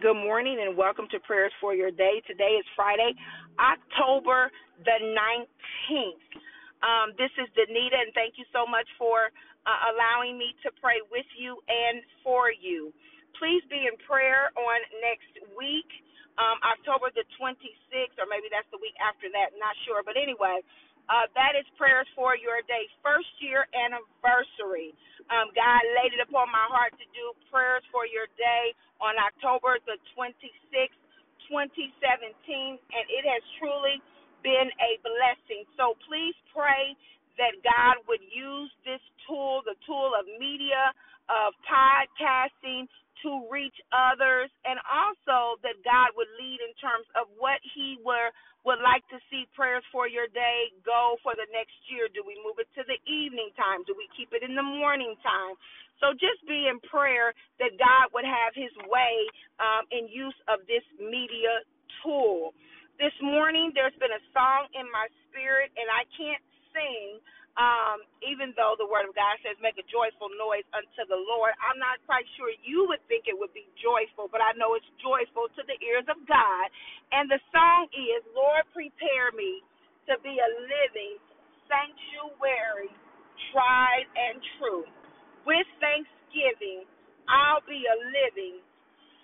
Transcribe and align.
Good 0.00 0.16
morning 0.16 0.56
and 0.64 0.74
welcome 0.74 1.04
to 1.12 1.20
Prayers 1.22 1.52
for 1.60 1.76
Your 1.76 1.92
Day. 1.92 2.24
Today 2.26 2.56
is 2.56 2.64
Friday, 2.72 3.12
October 3.60 4.48
the 4.82 4.98
19th. 5.12 6.32
Um, 6.80 7.12
this 7.20 7.28
is 7.36 7.46
Danita, 7.52 8.00
and 8.00 8.08
thank 8.16 8.40
you 8.40 8.48
so 8.50 8.64
much 8.64 8.88
for 8.96 9.28
uh, 9.68 9.80
allowing 9.92 10.40
me 10.40 10.56
to 10.64 10.72
pray 10.80 11.04
with 11.12 11.28
you 11.36 11.60
and 11.68 12.00
for 12.24 12.48
you. 12.48 12.90
Please 13.36 13.60
be 13.68 13.84
in 13.84 13.94
prayer 14.08 14.48
on 14.56 14.78
next 15.04 15.30
week, 15.54 15.88
um, 16.40 16.56
October 16.64 17.12
the 17.12 17.28
26th, 17.36 18.16
or 18.16 18.26
maybe 18.26 18.48
that's 18.48 18.68
the 18.72 18.80
week 18.80 18.96
after 19.04 19.28
that, 19.30 19.52
not 19.60 19.76
sure. 19.84 20.00
But 20.00 20.16
anyway, 20.16 20.64
uh, 21.10 21.26
that 21.34 21.58
is 21.58 21.66
Prayers 21.74 22.06
for 22.14 22.38
Your 22.38 22.62
Day, 22.70 22.86
first 23.02 23.30
year 23.42 23.66
anniversary. 23.74 24.94
Um, 25.34 25.50
God 25.58 25.82
laid 25.98 26.14
it 26.14 26.22
upon 26.22 26.48
my 26.54 26.66
heart 26.70 26.94
to 27.02 27.06
do 27.10 27.34
prayers 27.50 27.82
for 27.90 28.06
your 28.06 28.30
day 28.38 28.74
on 29.02 29.18
October 29.18 29.82
the 29.90 29.98
26th, 30.14 31.00
2017, 31.50 31.82
and 32.78 33.06
it 33.10 33.24
has 33.26 33.42
truly 33.58 33.98
been 34.46 34.70
a 34.78 34.92
blessing. 35.02 35.66
So 35.76 35.98
please 36.06 36.36
pray 36.54 36.94
that 37.38 37.58
God 37.66 38.02
would 38.08 38.22
use 38.30 38.70
this 38.86 39.02
tool, 39.26 39.62
the 39.66 39.76
tool 39.86 40.14
of 40.14 40.26
media, 40.38 40.94
of 41.30 41.54
podcasting, 41.62 42.90
to 43.22 43.44
reach 43.52 43.76
others, 43.92 44.48
and 44.64 44.80
also 44.88 45.60
that 45.60 45.76
God 45.84 46.16
would 46.16 46.30
lead 46.40 46.58
in 46.64 46.72
terms 46.80 47.04
of 47.14 47.28
what 47.38 47.60
He 47.76 48.00
were 48.02 48.32
would 48.64 48.80
like 48.84 49.04
to 49.08 49.16
see 49.32 49.48
prayers 49.56 49.84
for 49.88 50.04
your 50.04 50.28
day 50.36 50.68
go 50.84 51.16
for 51.24 51.32
the 51.32 51.48
next 51.48 51.76
year? 51.88 52.12
Do 52.12 52.20
we 52.20 52.36
move 52.44 52.60
it 52.60 52.68
to 52.76 52.84
the 52.84 53.00
evening 53.08 53.48
time? 53.56 53.88
Do 53.88 53.96
we 53.96 54.04
keep 54.12 54.36
it 54.36 54.44
in 54.44 54.52
the 54.52 54.64
morning 54.64 55.16
time? 55.24 55.56
So 56.00 56.12
just 56.16 56.44
be 56.48 56.68
in 56.68 56.80
prayer 56.88 57.32
that 57.60 57.76
God 57.80 58.12
would 58.12 58.28
have 58.28 58.52
his 58.56 58.72
way 58.88 59.16
um, 59.60 59.88
in 59.92 60.08
use 60.08 60.36
of 60.48 60.64
this 60.68 60.84
media 61.00 61.64
tool. 62.04 62.52
This 63.00 63.16
morning, 63.24 63.72
there's 63.72 63.96
been 63.96 64.12
a 64.12 64.24
song 64.36 64.68
in 64.76 64.84
my 64.92 65.08
spirit, 65.28 65.72
and 65.76 65.88
I 65.88 66.04
can't 66.16 66.44
sing 66.72 67.20
um, 67.58 68.06
even 68.22 68.54
though 68.54 68.78
the 68.78 68.86
word 68.86 69.10
of 69.10 69.14
God 69.18 69.34
says 69.42 69.58
make 69.58 69.78
a 69.80 69.86
joyful 69.90 70.30
noise 70.38 70.66
unto 70.70 71.02
the 71.10 71.18
Lord, 71.18 71.54
I'm 71.58 71.80
not 71.82 71.98
quite 72.06 72.26
sure 72.38 72.52
you 72.62 72.86
would 72.90 73.02
think 73.10 73.26
it 73.26 73.34
would 73.34 73.52
be 73.56 73.66
joyful, 73.82 74.30
but 74.30 74.38
I 74.38 74.54
know 74.54 74.78
it's 74.78 74.86
joyful 75.02 75.50
to 75.58 75.62
the 75.66 75.76
ears 75.82 76.06
of 76.06 76.20
God. 76.30 76.66
And 77.10 77.26
the 77.26 77.42
song 77.50 77.90
is, 77.90 78.22
Lord, 78.36 78.62
prepare 78.70 79.34
me 79.34 79.64
to 80.06 80.14
be 80.22 80.38
a 80.38 80.50
living 80.62 81.18
sanctuary, 81.66 82.90
tried 83.50 84.06
and 84.14 84.38
true. 84.58 84.86
With 85.46 85.66
thanksgiving, 85.82 86.86
I'll 87.26 87.64
be 87.66 87.82
a 87.86 87.96
living 88.10 88.62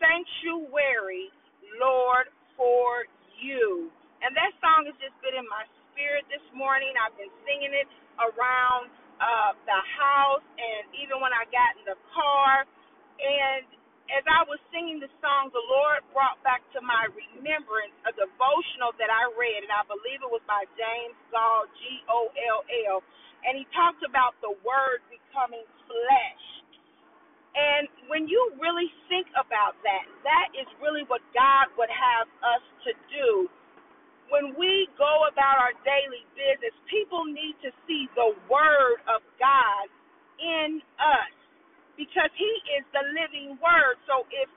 sanctuary, 0.03 1.31
Lord, 1.79 2.31
for 2.59 3.07
you. 3.41 3.91
And 4.23 4.35
that 4.35 4.53
song 4.63 4.89
has 4.89 4.97
just 4.99 5.17
been 5.23 5.37
in 5.37 5.47
my 5.47 5.65
spirit 5.97 6.29
this 6.29 6.45
morning. 6.53 6.93
I've 7.01 7.17
been 7.17 7.33
singing 7.49 7.73
it 7.73 7.89
around 8.21 8.93
uh, 9.17 9.57
the 9.65 9.81
house 9.97 10.45
and 10.61 10.85
even 11.01 11.25
when 11.25 11.33
I 11.33 11.49
got 11.49 11.73
in 11.81 11.89
the 11.89 11.97
car. 12.13 12.69
And 13.17 13.65
as 14.13 14.23
I 14.29 14.45
was 14.45 14.61
singing 14.69 15.01
the 15.01 15.09
song, 15.25 15.49
the 15.57 15.65
Lord 15.73 16.05
brought 16.13 16.37
back 16.45 16.61
to 16.77 16.85
my 16.85 17.09
remembrance 17.17 17.97
a 18.05 18.13
devotional 18.13 18.93
that 19.01 19.09
I 19.09 19.33
read, 19.41 19.65
and 19.65 19.73
I 19.73 19.89
believe 19.89 20.21
it 20.21 20.29
was 20.29 20.45
by 20.45 20.69
James 20.77 21.17
Goll, 21.33 21.65
G 21.81 22.05
O 22.13 22.29
L 22.29 22.61
L. 22.93 22.99
And 23.49 23.57
he 23.57 23.65
talked 23.73 24.05
about 24.05 24.37
the 24.45 24.53
word 24.69 25.01
becoming 25.09 25.65
flesh. 25.89 26.45
And 27.57 27.89
when 28.13 28.29
you 28.29 28.53
really 28.61 28.93
think 29.09 29.33
about 29.33 29.81
that, 29.81 30.05
that 30.29 30.53
is 30.53 30.69
really 30.77 31.09
what 31.09 31.25
God 31.33 31.73
would 31.81 31.89
have 31.89 32.29
us 32.45 32.65
to 32.85 32.93
do 33.09 33.49
when 34.31 34.55
we 34.59 34.89
go 34.99 35.27
about 35.31 35.59
our 35.63 35.75
daily 35.87 36.25
business, 36.35 36.75
people 36.91 37.25
need 37.27 37.55
to 37.63 37.71
see 37.87 38.11
the 38.19 38.35
word 38.51 38.99
of 39.07 39.23
God 39.39 39.87
in 40.43 40.83
us 40.99 41.33
because 41.97 42.31
he 42.37 42.53
is 42.77 42.85
the 42.93 43.05
living 43.17 43.57
word. 43.63 43.97
So 44.05 44.27
if 44.29 44.49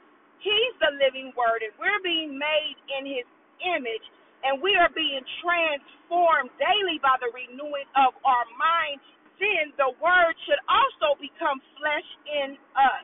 he's 0.43 0.75
the 0.81 0.93
living 0.99 1.31
word 1.37 1.63
and 1.63 1.73
we're 1.79 2.03
being 2.03 2.35
made 2.35 2.77
in 2.99 3.07
his 3.07 3.27
image 3.63 4.05
and 4.43 4.59
we 4.63 4.75
are 4.75 4.91
being 4.95 5.23
transformed 5.43 6.51
daily 6.59 6.99
by 7.03 7.15
the 7.19 7.31
renewing 7.31 7.87
of 7.95 8.15
our 8.23 8.47
mind, 8.55 8.99
then 9.39 9.71
the 9.79 9.91
word 10.03 10.35
should 10.47 10.59
also 10.67 11.15
become 11.19 11.63
flesh 11.79 12.09
in 12.27 12.59
us. 12.75 13.03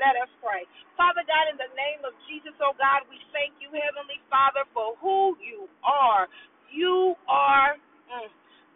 Let 0.00 0.16
us 0.16 0.32
pray. 0.40 0.64
Father 0.96 1.24
God, 1.28 1.52
in 1.52 1.58
the 1.60 1.70
name 1.76 2.02
of 2.08 2.16
Jesus, 2.30 2.56
oh 2.64 2.72
God, 2.80 3.04
we 3.12 3.20
thank 3.36 3.52
you, 3.60 3.68
Heavenly 3.70 4.20
Father, 4.32 4.64
for 4.72 4.96
who 5.04 5.36
you 5.44 5.68
are. 5.84 6.26
You 6.72 7.14
are, 7.28 7.76
mm, 8.08 8.30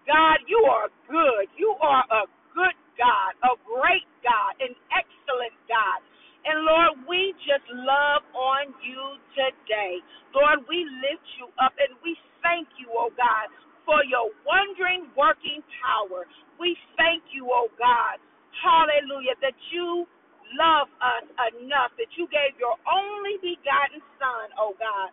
God, 0.05 0.39
you 0.47 0.61
are 0.69 0.93
good. 1.09 1.49
You 1.57 1.75
are 1.81 2.05
a 2.13 2.29
good 2.53 2.77
God, 3.01 3.33
a 3.49 3.57
great 3.65 4.07
God, 4.21 4.61
an 4.61 4.77
excellent 4.93 5.57
God. 5.71 6.01
And 6.45 6.63
Lord, 6.69 6.93
we 7.09 7.35
just 7.43 7.67
love 7.73 8.23
on 8.37 8.77
you 8.85 9.19
today. 9.35 9.99
Lord, 10.37 10.63
we 10.69 10.85
lift 11.03 11.27
you 11.41 11.49
up 11.59 11.75
and 11.81 11.97
we 12.05 12.15
thank 12.45 12.69
you, 12.79 12.93
oh 12.95 13.11
God, 13.17 13.51
for 13.89 14.05
your 14.07 14.31
wondering 14.47 15.09
working 15.19 15.65
power. 15.83 16.29
We 16.61 16.77
thank 17.01 17.25
you, 17.35 17.51
oh 17.51 17.69
God, 17.81 18.21
hallelujah, 18.63 19.35
that 19.43 19.57
you 19.73 20.07
love 20.59 20.89
us 21.01 21.27
enough 21.57 21.93
that 21.97 22.11
you 22.17 22.29
gave 22.31 22.57
your 22.61 22.77
only 22.87 23.41
begotten 23.41 24.01
Son, 24.21 24.47
oh 24.61 24.77
God, 24.79 25.11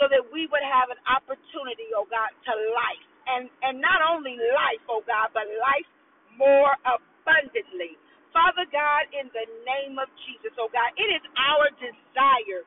so 0.00 0.10
that 0.10 0.22
we 0.34 0.50
would 0.50 0.64
have 0.66 0.90
an 0.90 1.00
opportunity, 1.06 1.90
oh 1.94 2.06
God, 2.10 2.30
to 2.48 2.52
life. 2.74 3.06
And 3.28 3.48
and 3.64 3.80
not 3.80 4.02
only 4.04 4.36
life, 4.36 4.82
oh 4.90 5.02
God, 5.06 5.32
but 5.32 5.46
life 5.62 5.88
more 6.36 6.74
abundantly. 6.84 7.96
Father 8.34 8.66
God, 8.74 9.06
in 9.14 9.30
the 9.30 9.46
name 9.64 9.96
of 10.02 10.10
Jesus, 10.26 10.52
oh 10.58 10.68
God, 10.72 10.90
it 10.98 11.08
is 11.14 11.24
our 11.38 11.70
desire 11.78 12.64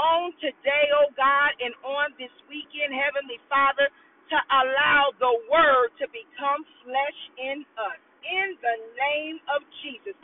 on 0.00 0.32
today, 0.40 0.86
oh 0.96 1.12
God, 1.14 1.52
and 1.60 1.74
on 1.84 2.14
this 2.16 2.32
weekend, 2.48 2.96
Heavenly 2.96 3.38
Father, 3.52 3.88
to 4.32 4.38
allow 4.64 5.12
the 5.20 5.34
Word 5.52 5.92
to 6.00 6.06
become 6.10 6.62
flesh 6.84 7.20
in 7.38 7.64
us. 7.76 8.00
In 8.24 8.56
the 8.60 8.76
name 8.96 9.38
of 9.52 9.64
Jesus. 9.84 10.16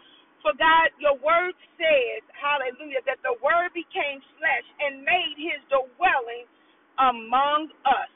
For 0.43 0.55
God, 0.59 0.91
your 0.99 1.17
word 1.21 1.55
says, 1.79 2.23
hallelujah, 2.35 3.05
that 3.07 3.21
the 3.23 3.37
word 3.45 3.71
became 3.77 4.21
flesh 4.41 4.67
and 4.83 5.05
made 5.05 5.37
his 5.39 5.61
dwelling 5.71 6.47
among 6.99 7.71
us. 7.87 8.11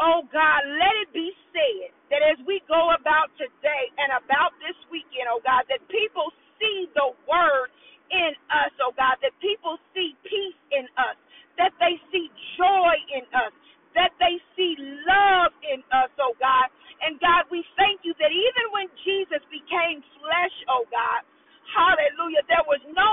Oh 0.00 0.24
God, 0.32 0.62
let 0.80 0.94
it 1.04 1.10
be 1.12 1.32
said 1.52 1.92
that 2.14 2.22
as 2.24 2.38
we 2.48 2.62
go 2.70 2.94
about 2.96 3.28
today 3.36 3.84
and 4.00 4.16
about 4.16 4.56
this 4.64 4.76
weekend, 4.88 5.28
oh 5.28 5.42
God, 5.44 5.68
that 5.68 5.82
people 5.92 6.32
see 6.56 6.88
the 6.96 7.12
word 7.28 7.68
in 8.12 8.32
us, 8.48 8.72
oh 8.80 8.94
God, 8.96 9.20
that 9.20 9.34
people 9.44 9.76
see 9.92 10.16
peace 10.24 10.60
in 10.72 10.88
us, 10.96 11.18
that 11.60 11.74
they 11.82 12.00
see 12.14 12.30
joy 12.56 12.94
in 13.12 13.24
us, 13.36 13.52
that 13.98 14.14
they 14.22 14.40
see 14.56 14.76
love 15.04 15.52
in 15.68 15.84
us, 15.92 16.12
oh 16.22 16.32
God. 16.40 16.72
And 17.04 17.20
God, 17.20 17.50
we 17.52 17.64
thank 17.76 18.02
you 18.06 18.14
that 18.22 18.32
even 18.32 18.66
when 18.72 18.88
Jesus 19.04 19.42
became 19.52 20.00
flesh, 20.22 20.56
oh 20.72 20.88
God, 20.88 21.20
Hallelujah. 21.66 22.44
There 22.48 22.66
was 22.66 22.82
no 22.92 23.10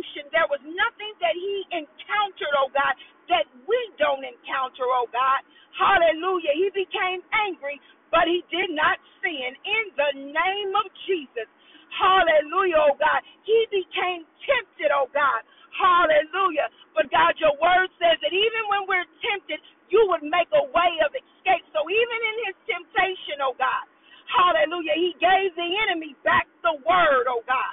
emotion. 0.00 0.24
There 0.32 0.48
was 0.48 0.60
nothing 0.64 1.12
that 1.20 1.36
he 1.36 1.56
encountered, 1.76 2.54
oh 2.56 2.70
God, 2.72 2.94
that 3.28 3.44
we 3.68 3.78
don't 4.00 4.24
encounter, 4.24 4.88
oh 4.88 5.06
God. 5.12 5.40
Hallelujah. 5.76 6.52
He 6.56 6.68
became 6.72 7.20
angry, 7.32 7.80
but 8.10 8.24
he 8.26 8.42
did 8.50 8.72
not 8.72 8.96
sin. 9.20 9.52
In 9.52 9.84
the 9.96 10.12
name 10.32 10.72
of 10.76 10.88
Jesus. 11.06 11.48
Hallelujah, 11.92 12.80
oh 12.80 12.96
God. 12.96 13.20
He 13.44 13.58
became 13.70 14.24
tempted, 14.48 14.90
oh 14.94 15.08
God. 15.12 15.44
Hallelujah. 15.76 16.68
But 16.96 17.12
God, 17.12 17.36
your 17.38 17.54
word 17.60 17.88
says 18.00 18.16
that 18.24 18.32
even 18.32 18.62
when 18.72 18.88
we're 18.88 19.08
tempted, 19.20 19.60
you 19.92 20.02
would 20.08 20.24
make 20.24 20.48
a 20.56 20.64
way 20.72 20.92
of 21.04 21.12
escape. 21.12 21.64
So 21.76 21.84
even 21.86 22.18
in 22.24 22.36
his 22.48 22.56
temptation, 22.66 23.42
oh 23.44 23.54
God, 23.58 23.84
hallelujah, 24.30 24.96
he 24.96 25.12
gave 25.20 25.54
the 25.54 25.68
enemy 25.88 26.16
back 26.24 26.46
the 26.64 26.74
word, 26.86 27.26
oh 27.30 27.44
God. 27.46 27.69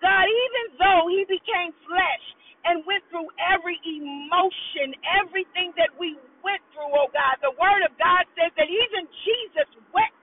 God, 0.00 0.26
even 0.26 0.64
though 0.78 1.06
he 1.10 1.24
became 1.28 1.72
flesh 1.86 2.24
and 2.66 2.82
went 2.86 3.04
through 3.10 3.28
every 3.38 3.78
emotion, 3.84 4.94
everything 5.22 5.72
that 5.78 5.92
we 6.00 6.16
went 6.42 6.62
through, 6.74 6.90
oh 6.92 7.10
God, 7.14 7.38
the 7.44 7.54
word 7.56 7.82
of 7.86 7.94
God 8.00 8.26
says 8.34 8.50
that 8.58 8.68
even 8.68 9.06
Jesus 9.24 9.68
wept. 9.94 10.16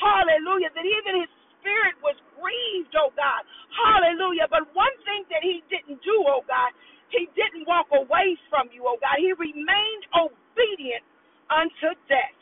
Hallelujah. 0.00 0.70
That 0.76 0.86
even 0.86 1.24
his 1.24 1.32
spirit 1.60 1.96
was 2.04 2.16
grieved, 2.38 2.94
oh 2.96 3.12
God. 3.16 3.42
Hallelujah. 3.74 4.48
But 4.50 4.68
one 4.76 4.94
thing 5.08 5.24
that 5.32 5.42
he 5.44 5.64
didn't 5.72 6.00
do, 6.04 6.16
oh 6.28 6.44
God, 6.46 6.72
he 7.10 7.26
didn't 7.34 7.66
walk 7.66 7.90
away 7.92 8.36
from 8.52 8.70
you, 8.72 8.84
oh 8.86 8.98
God. 9.00 9.18
He 9.18 9.32
remained 9.36 10.04
obedient 10.14 11.04
unto 11.50 11.96
death. 12.08 12.36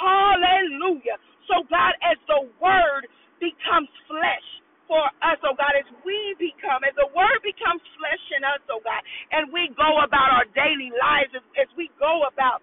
Hallelujah. 0.00 1.18
So, 1.50 1.66
God, 1.68 1.94
as 2.06 2.16
the 2.30 2.48
word 2.62 3.10
becomes 3.42 3.90
flesh, 4.06 4.48
for 4.88 5.00
us, 5.24 5.40
oh 5.46 5.56
God, 5.56 5.72
as 5.78 5.88
we 6.04 6.36
become, 6.36 6.84
as 6.84 6.92
the 7.00 7.08
word 7.16 7.40
becomes 7.40 7.80
flesh 7.96 8.24
in 8.36 8.44
us, 8.44 8.60
oh 8.68 8.82
God, 8.84 9.00
and 9.32 9.48
we 9.48 9.62
we 9.70 9.70
go 9.78 10.02
about 10.02 10.30
our 10.34 10.46
daily 10.58 10.90
lives, 10.90 11.30
as, 11.38 11.44
as 11.54 11.70
we 11.78 11.86
go 12.02 12.26
about 12.26 12.62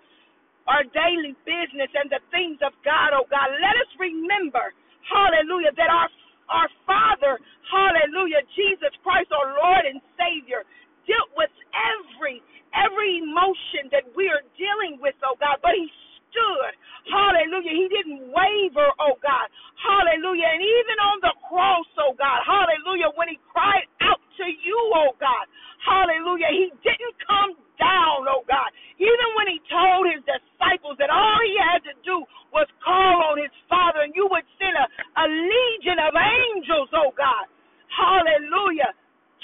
our 0.67 0.83
daily 0.91 1.33
business 1.47 1.89
and 1.95 2.11
the 2.11 2.21
things 2.33 2.59
of 2.61 2.75
God, 2.83 3.15
oh 3.15 3.25
God, 3.31 3.49
let 3.61 3.75
us 3.79 3.91
remember, 3.97 4.75
hallelujah, 5.07 5.71
that 5.77 5.89
our 5.89 6.09
our 6.49 6.69
Father, 6.83 7.39
hallelujah, 7.69 8.41
Jesus 8.57 8.91
Christ, 9.05 9.29
our 9.31 9.55
Lord 9.55 9.85
and 9.87 10.01
Savior, 10.19 10.65
dealt 11.07 11.31
with 11.37 11.53
every 11.73 12.43
every 12.75 13.23
emotion 13.23 13.87
that 13.93 14.03
we 14.17 14.27
are 14.27 14.43
dealing 14.59 14.99
with, 14.99 15.15
oh 15.23 15.39
God, 15.39 15.57
but 15.63 15.73
he 15.77 15.87
stood. 16.31 16.73
Hallelujah. 17.09 17.73
He 17.73 17.87
didn't 17.89 18.29
waver, 18.33 18.89
oh 19.01 19.15
God. 19.23 19.47
Hallelujah. 19.79 20.49
And 20.53 20.61
even 20.63 20.97
on 21.01 21.17
the 21.23 21.35
cross, 21.49 21.87
oh 22.01 22.13
God. 22.17 22.43
Hallelujah. 22.45 23.13
When 23.15 23.29
he 23.31 23.39
cried 23.51 23.87
out 24.03 24.21
to 24.41 24.45
you, 24.47 24.79
oh 24.99 25.15
God. 25.19 25.47
Hallelujah. 25.87 26.51
He 26.51 26.67
didn't 26.83 27.17
come 27.23 27.55
down, 27.79 28.27
oh 28.27 28.43
God. 28.47 28.69
Even 28.99 29.29
when 29.39 29.47
he 29.47 29.59
told 29.71 30.05
his 30.11 30.21
disciples 30.27 30.99
that 30.99 31.09
all 31.13 31.39
he 31.45 31.55
had 31.59 31.81
to 31.87 31.95
do 32.03 32.23
was 32.51 32.67
call 32.83 33.33
on 33.33 33.39
his 33.39 33.53
Father 33.71 34.03
and 34.03 34.13
you 34.15 34.27
would 34.29 34.45
send 34.59 34.75
a, 34.75 34.85
a 35.23 35.25
legion 35.27 35.99
of 36.03 36.13
angels, 36.15 36.89
oh 36.93 37.13
God. 37.17 37.47
Hallelujah. 37.93 38.93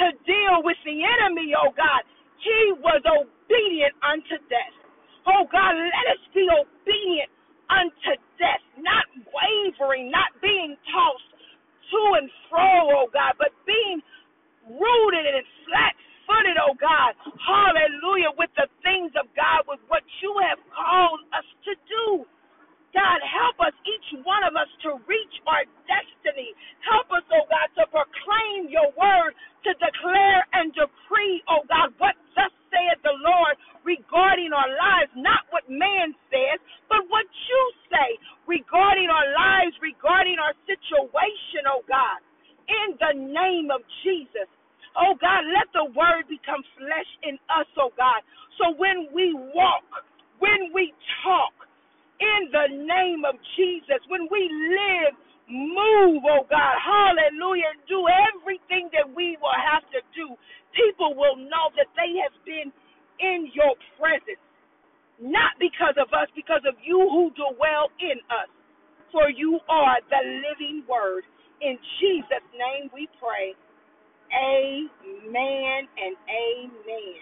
To 0.03 0.07
deal 0.27 0.61
with 0.65 0.77
the 0.85 0.99
enemy, 1.03 1.55
oh 1.57 1.71
God. 1.73 2.03
He 2.43 2.75
was 2.83 3.01
obedient 3.07 3.95
unto 4.05 4.37
death. 4.51 4.75
Oh 5.27 5.47
God, 5.51 5.73
let 5.75 6.05
us 6.15 6.23
be 6.35 6.45
obedient 6.51 7.31
unto 7.71 8.11
death, 8.39 8.63
not 8.79 9.05
wavering, 9.33 10.11
not 10.11 10.31
being 10.43 10.77
tossed 10.91 11.31
to 11.91 12.01
and 12.21 12.29
fro, 12.49 12.91
oh 12.93 13.07
God, 13.13 13.35
but 13.39 13.51
being 13.67 14.01
rooted 14.67 15.25
and 15.27 15.45
flat 15.67 15.95
footed, 16.27 16.57
oh 16.59 16.75
God. 16.79 17.15
Hallelujah, 17.43 18.33
with 18.37 18.51
the 18.57 18.67
things 18.83 19.13
of 19.19 19.27
God, 19.35 19.67
with 19.69 19.81
what 19.87 20.03
you 20.23 20.35
have 20.49 20.59
called 20.73 21.21
us 21.35 21.47
to 21.69 21.73
do. 21.87 22.25
God, 22.95 23.19
help 23.23 23.59
us, 23.63 23.75
each 23.85 24.09
one 24.23 24.43
of 24.47 24.55
us, 24.55 24.69
to 24.87 24.94
reach 25.09 25.35
our 25.47 25.65
destiny. 25.89 26.53
Help 26.85 27.09
us, 27.13 27.25
oh 27.33 27.45
God, 27.49 27.69
to 27.79 27.85
proclaim 27.89 28.69
your 28.69 28.89
word, 28.97 29.33
to 29.67 29.71
declare 29.79 30.41
and 30.53 30.73
decree, 30.75 31.41
oh 31.49 31.63
God, 31.69 31.93
what 31.97 32.15
thus 32.37 32.53
saith 32.71 33.01
the 33.03 33.15
Lord 33.23 33.55
regarding 33.85 34.51
our 34.53 34.69
lives, 34.69 35.11
not 35.17 35.47
what 35.51 35.65
man 35.69 36.13
says, 36.29 36.59
but 36.89 37.05
what 37.09 37.25
you 37.27 37.61
say 37.89 38.09
regarding 38.47 39.09
our 39.09 39.29
lives, 39.33 39.75
regarding 39.81 40.37
our 40.39 40.53
situation, 40.69 41.65
oh 41.69 41.83
God, 41.89 42.19
in 42.69 42.97
the 43.01 43.13
name 43.17 43.71
of 43.73 43.81
Jesus. 44.05 44.49
Oh 44.97 45.17
God, 45.19 45.43
let 45.51 45.67
the 45.73 45.87
word 45.97 46.29
become 46.29 46.63
flesh 46.77 47.11
in 47.25 47.35
us, 47.51 47.67
oh 47.79 47.91
God. 47.97 48.21
So 48.61 48.75
when 48.77 49.09
we 49.13 49.33
walk, 49.55 49.87
when 50.39 50.71
we 50.73 50.93
talk, 51.25 51.54
the 52.65 52.73
name 52.73 53.21
of 53.29 53.37
Jesus, 53.53 54.01
when 54.09 54.25
we 54.33 54.49
live, 54.49 55.13
move, 55.45 56.25
oh 56.25 56.49
God, 56.49 56.75
hallelujah, 56.81 57.77
and 57.77 57.81
do 57.85 58.01
everything 58.09 58.89
that 58.97 59.05
we 59.05 59.37
will 59.37 59.53
have 59.53 59.85
to 59.93 60.01
do, 60.17 60.33
people 60.73 61.13
will 61.13 61.37
know 61.37 61.69
that 61.77 61.93
they 61.93 62.17
have 62.25 62.33
been 62.45 62.73
in 63.21 63.53
your 63.53 63.77
presence. 64.01 64.41
Not 65.21 65.55
because 65.61 65.95
of 66.01 66.09
us, 66.11 66.27
because 66.35 66.65
of 66.67 66.75
you 66.83 66.97
who 66.97 67.31
dwell 67.37 67.93
in 68.01 68.17
us. 68.33 68.49
For 69.13 69.29
you 69.29 69.59
are 69.69 69.97
the 70.09 70.21
living 70.43 70.83
word. 70.89 71.23
In 71.61 71.77
Jesus' 72.01 72.47
name 72.51 72.89
we 72.93 73.07
pray. 73.21 73.55
Amen 74.33 75.87
and 75.87 76.15
amen. 76.27 77.21